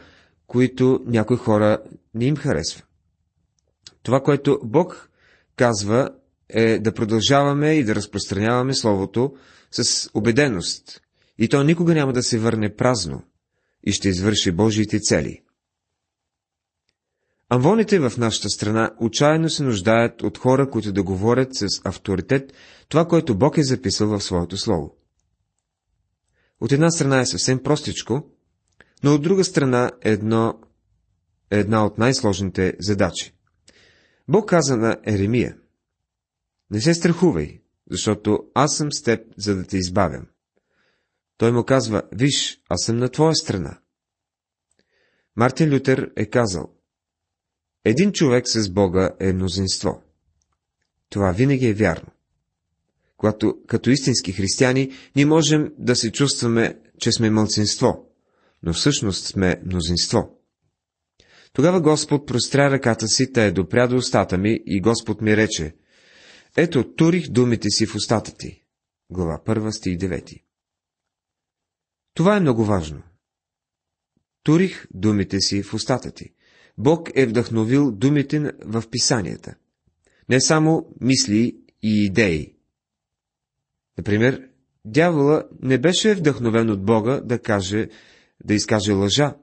които 0.47 0.99
някои 1.05 1.37
хора 1.37 1.77
не 2.13 2.25
им 2.25 2.35
харесва. 2.35 2.81
Това, 4.03 4.23
което 4.23 4.59
Бог 4.63 5.09
казва, 5.55 6.09
е 6.49 6.79
да 6.79 6.93
продължаваме 6.93 7.73
и 7.73 7.83
да 7.83 7.95
разпространяваме 7.95 8.73
Словото 8.73 9.33
с 9.71 10.09
убеденост. 10.13 11.01
И 11.37 11.47
то 11.47 11.63
никога 11.63 11.93
няма 11.93 12.13
да 12.13 12.23
се 12.23 12.39
върне 12.39 12.75
празно 12.75 13.21
и 13.83 13.91
ще 13.91 14.09
извърши 14.09 14.51
Божиите 14.51 14.99
цели. 14.99 15.41
Амвоните 17.49 17.99
в 17.99 18.17
нашата 18.17 18.49
страна 18.49 18.91
отчаяно 18.99 19.49
се 19.49 19.63
нуждаят 19.63 20.23
от 20.23 20.37
хора, 20.37 20.69
които 20.69 20.91
да 20.91 21.03
говорят 21.03 21.55
с 21.55 21.67
авторитет 21.83 22.53
това, 22.89 23.07
което 23.07 23.37
Бог 23.37 23.57
е 23.57 23.63
записал 23.63 24.07
в 24.07 24.21
своето 24.21 24.57
слово. 24.57 24.95
От 26.61 26.71
една 26.71 26.91
страна 26.91 27.19
е 27.19 27.25
съвсем 27.25 27.63
простичко, 27.63 28.31
но 29.03 29.13
от 29.13 29.21
друга 29.21 29.43
страна 29.43 29.91
е 30.01 30.11
едно, 30.11 30.59
е 31.51 31.59
една 31.59 31.85
от 31.85 31.97
най-сложните 31.97 32.73
задачи. 32.79 33.33
Бог 34.27 34.49
каза 34.49 34.77
на 34.77 34.97
Еремия, 35.05 35.57
не 36.71 36.81
се 36.81 36.93
страхувай, 36.93 37.61
защото 37.91 38.39
аз 38.53 38.75
съм 38.75 38.91
с 38.91 39.01
теб, 39.01 39.21
за 39.37 39.55
да 39.55 39.63
те 39.63 39.77
избавям. 39.77 40.27
Той 41.37 41.51
му 41.51 41.63
казва, 41.63 42.03
виж, 42.11 42.61
аз 42.69 42.81
съм 42.81 42.97
на 42.97 43.09
твоя 43.09 43.35
страна. 43.35 43.79
Мартин 45.35 45.73
Лютер 45.73 46.11
е 46.15 46.25
казал, 46.25 46.76
един 47.89 48.11
човек 48.11 48.47
с 48.47 48.69
Бога 48.69 49.09
е 49.19 49.33
мнозинство. 49.33 50.03
Това 51.09 51.31
винаги 51.31 51.67
е 51.67 51.73
вярно. 51.73 52.09
Когато 53.17 53.57
като 53.67 53.89
истински 53.89 54.31
християни 54.31 54.91
ние 55.15 55.25
можем 55.25 55.73
да 55.77 55.95
се 55.95 56.11
чувстваме, 56.11 56.79
че 56.99 57.11
сме 57.11 57.29
мълцинство, 57.29 58.09
но 58.63 58.73
всъщност 58.73 59.25
сме 59.25 59.61
мнозинство. 59.65 60.39
Тогава 61.53 61.81
Господ 61.81 62.27
простря 62.27 62.71
ръката 62.71 63.07
си, 63.07 63.33
та 63.33 63.43
е 63.43 63.51
допря 63.51 63.87
до 63.87 63.95
устата 63.95 64.37
ми 64.37 64.59
и 64.65 64.81
Господ 64.81 65.21
ми 65.21 65.37
рече, 65.37 65.75
ето, 66.57 66.93
турих 66.93 67.29
думите 67.29 67.69
си 67.69 67.85
в 67.85 67.95
устата 67.95 68.37
ти. 68.37 68.63
Глава 69.09 69.41
1, 69.45 69.69
стих 69.69 69.97
9. 69.97 70.43
Това 72.13 72.37
е 72.37 72.39
много 72.39 72.65
важно. 72.65 73.03
Турих 74.43 74.87
думите 74.93 75.39
си 75.39 75.63
в 75.63 75.73
устата 75.73 76.11
ти. 76.11 76.33
Бог 76.77 77.09
е 77.15 77.25
вдъхновил 77.25 77.91
думите 77.91 78.51
в 78.65 78.83
писанията. 78.91 79.55
Не 80.29 80.41
само 80.41 80.87
мисли 81.01 81.57
и 81.83 82.05
идеи. 82.05 82.53
Например, 83.97 84.49
дявола 84.85 85.43
не 85.61 85.77
беше 85.77 86.15
вдъхновен 86.15 86.69
от 86.69 86.85
Бога 86.85 87.21
да 87.21 87.39
каже, 87.39 87.89
да 88.43 88.53
изкаже 88.53 88.91
лъжа, 88.91 89.35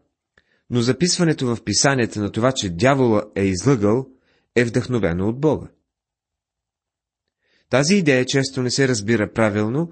но 0.70 0.80
записването 0.80 1.46
в 1.46 1.64
писанията 1.64 2.20
на 2.20 2.32
това, 2.32 2.52
че 2.52 2.70
дявола 2.70 3.22
е 3.34 3.44
излъгал, 3.44 4.08
е 4.56 4.64
вдъхновено 4.64 5.28
от 5.28 5.40
Бога. 5.40 5.68
Тази 7.70 7.94
идея 7.94 8.24
често 8.24 8.62
не 8.62 8.70
се 8.70 8.88
разбира 8.88 9.32
правилно, 9.32 9.90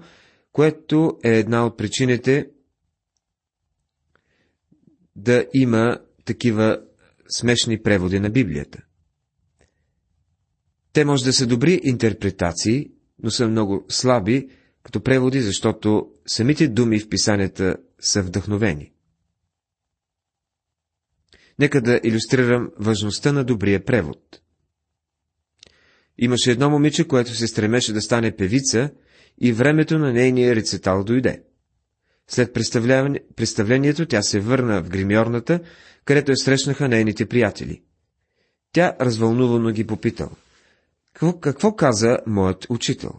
което 0.51 1.19
е 1.23 1.29
една 1.29 1.65
от 1.65 1.77
причините 1.77 2.49
да 5.15 5.45
има 5.53 5.99
такива 6.25 6.81
смешни 7.37 7.81
преводи 7.81 8.19
на 8.19 8.29
Библията. 8.29 8.81
Те 10.93 11.05
може 11.05 11.23
да 11.23 11.33
са 11.33 11.47
добри 11.47 11.79
интерпретации, 11.83 12.91
но 13.23 13.31
са 13.31 13.47
много 13.47 13.85
слаби 13.89 14.49
като 14.83 15.01
преводи, 15.03 15.41
защото 15.41 16.11
самите 16.27 16.67
думи 16.67 16.99
в 16.99 17.09
писанията 17.09 17.75
са 17.99 18.21
вдъхновени. 18.21 18.91
Нека 21.59 21.81
да 21.81 21.99
иллюстрирам 22.03 22.71
важността 22.79 23.31
на 23.31 23.43
добрия 23.43 23.85
превод. 23.85 24.41
Имаше 26.17 26.51
едно 26.51 26.69
момиче, 26.69 27.07
което 27.07 27.35
се 27.35 27.47
стремеше 27.47 27.93
да 27.93 28.01
стане 28.01 28.35
певица 28.35 28.89
и 29.41 29.53
времето 29.53 29.99
на 29.99 30.13
нейния 30.13 30.55
рецитал 30.55 31.03
дойде. 31.03 31.43
След 32.33 32.53
представлението 33.35 34.05
тя 34.05 34.21
се 34.21 34.39
върна 34.39 34.83
в 34.83 34.89
гримьорната, 34.89 35.59
където 36.05 36.31
я 36.31 36.37
срещнаха 36.37 36.87
нейните 36.87 37.25
приятели. 37.25 37.81
Тя 38.71 38.95
развълнувано 39.01 39.71
ги 39.71 39.87
попитал. 39.87 40.31
Какво, 41.13 41.39
какво 41.39 41.75
каза 41.75 42.17
моят 42.27 42.65
учител? 42.69 43.11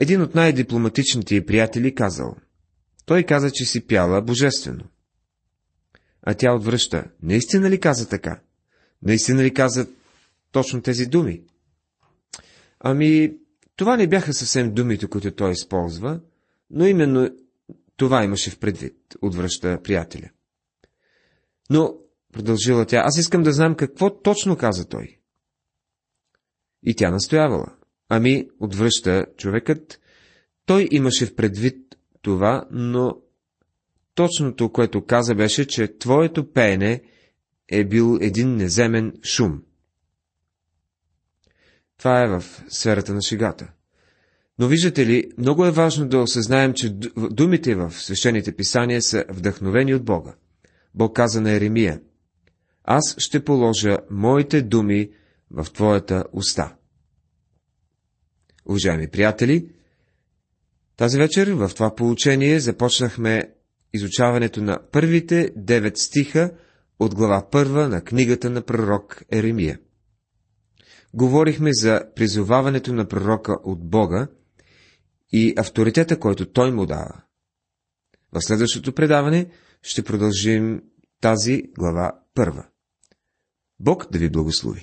Един 0.00 0.22
от 0.22 0.34
най-дипломатичните 0.34 1.46
приятели 1.46 1.94
казал. 1.94 2.36
Той 3.06 3.22
каза, 3.22 3.50
че 3.50 3.64
си 3.64 3.86
пяла 3.86 4.22
божествено. 4.22 4.84
А 6.22 6.34
тя 6.34 6.54
отвръща. 6.54 7.04
Наистина 7.22 7.70
ли 7.70 7.80
каза 7.80 8.08
така? 8.08 8.40
Наистина 9.02 9.42
ли 9.42 9.54
каза 9.54 9.86
точно 10.52 10.82
тези 10.82 11.06
думи? 11.06 11.42
Ами, 12.80 13.34
това 13.76 13.96
не 13.96 14.06
бяха 14.06 14.34
съвсем 14.34 14.74
думите, 14.74 15.06
които 15.06 15.34
той 15.34 15.52
използва, 15.52 16.20
но 16.74 16.86
именно 16.86 17.30
това 17.96 18.24
имаше 18.24 18.50
в 18.50 18.58
предвид, 18.58 18.96
отвръща 19.22 19.82
приятеля. 19.82 20.30
Но, 21.70 21.94
продължила 22.32 22.86
тя, 22.86 23.02
аз 23.04 23.18
искам 23.18 23.42
да 23.42 23.52
знам 23.52 23.74
какво 23.74 24.20
точно 24.20 24.56
каза 24.56 24.88
той. 24.88 25.18
И 26.82 26.96
тя 26.96 27.10
настоявала. 27.10 27.76
Ами, 28.08 28.48
отвръща 28.60 29.26
човекът, 29.36 30.00
той 30.66 30.88
имаше 30.90 31.26
в 31.26 31.36
предвид 31.36 31.96
това, 32.22 32.68
но 32.70 33.16
точното, 34.14 34.72
което 34.72 35.06
каза, 35.06 35.34
беше, 35.34 35.66
че 35.66 35.98
твоето 35.98 36.52
пеене 36.52 37.02
е 37.68 37.84
бил 37.84 38.18
един 38.20 38.56
неземен 38.56 39.12
шум. 39.24 39.62
Това 41.98 42.22
е 42.22 42.28
в 42.28 42.44
сферата 42.68 43.14
на 43.14 43.22
шегата. 43.22 43.72
Но 44.58 44.68
виждате 44.68 45.06
ли, 45.06 45.30
много 45.38 45.66
е 45.66 45.70
важно 45.70 46.08
да 46.08 46.18
осъзнаем, 46.18 46.72
че 46.72 46.96
думите 47.30 47.74
в 47.74 47.92
свещените 47.92 48.56
писания 48.56 49.02
са 49.02 49.24
вдъхновени 49.28 49.94
от 49.94 50.04
Бога. 50.04 50.34
Бог 50.94 51.16
каза 51.16 51.40
на 51.40 51.50
Еремия, 51.50 52.00
аз 52.84 53.14
ще 53.18 53.44
положа 53.44 53.98
моите 54.10 54.62
думи 54.62 55.10
в 55.50 55.66
твоята 55.72 56.24
уста. 56.32 56.74
Уважаеми 58.66 59.08
приятели, 59.08 59.70
тази 60.96 61.18
вечер 61.18 61.52
в 61.52 61.70
това 61.74 61.94
получение 61.94 62.60
започнахме 62.60 63.50
изучаването 63.92 64.62
на 64.62 64.78
първите 64.92 65.50
девет 65.56 65.98
стиха 65.98 66.50
от 66.98 67.14
глава 67.14 67.48
първа 67.50 67.88
на 67.88 68.00
книгата 68.00 68.50
на 68.50 68.62
пророк 68.62 69.22
Еремия. 69.32 69.78
Говорихме 71.14 71.70
за 71.72 72.02
призоваването 72.16 72.92
на 72.92 73.08
пророка 73.08 73.56
от 73.64 73.88
Бога 73.88 74.28
и 75.36 75.54
авторитета, 75.56 76.20
който 76.20 76.52
той 76.52 76.72
му 76.72 76.86
дава. 76.86 77.22
В 78.32 78.40
следващото 78.40 78.94
предаване 78.94 79.50
ще 79.82 80.04
продължим 80.04 80.82
тази 81.20 81.62
глава 81.62 82.20
първа. 82.34 82.66
Бог 83.80 84.10
да 84.12 84.18
ви 84.18 84.30
благослови! 84.30 84.82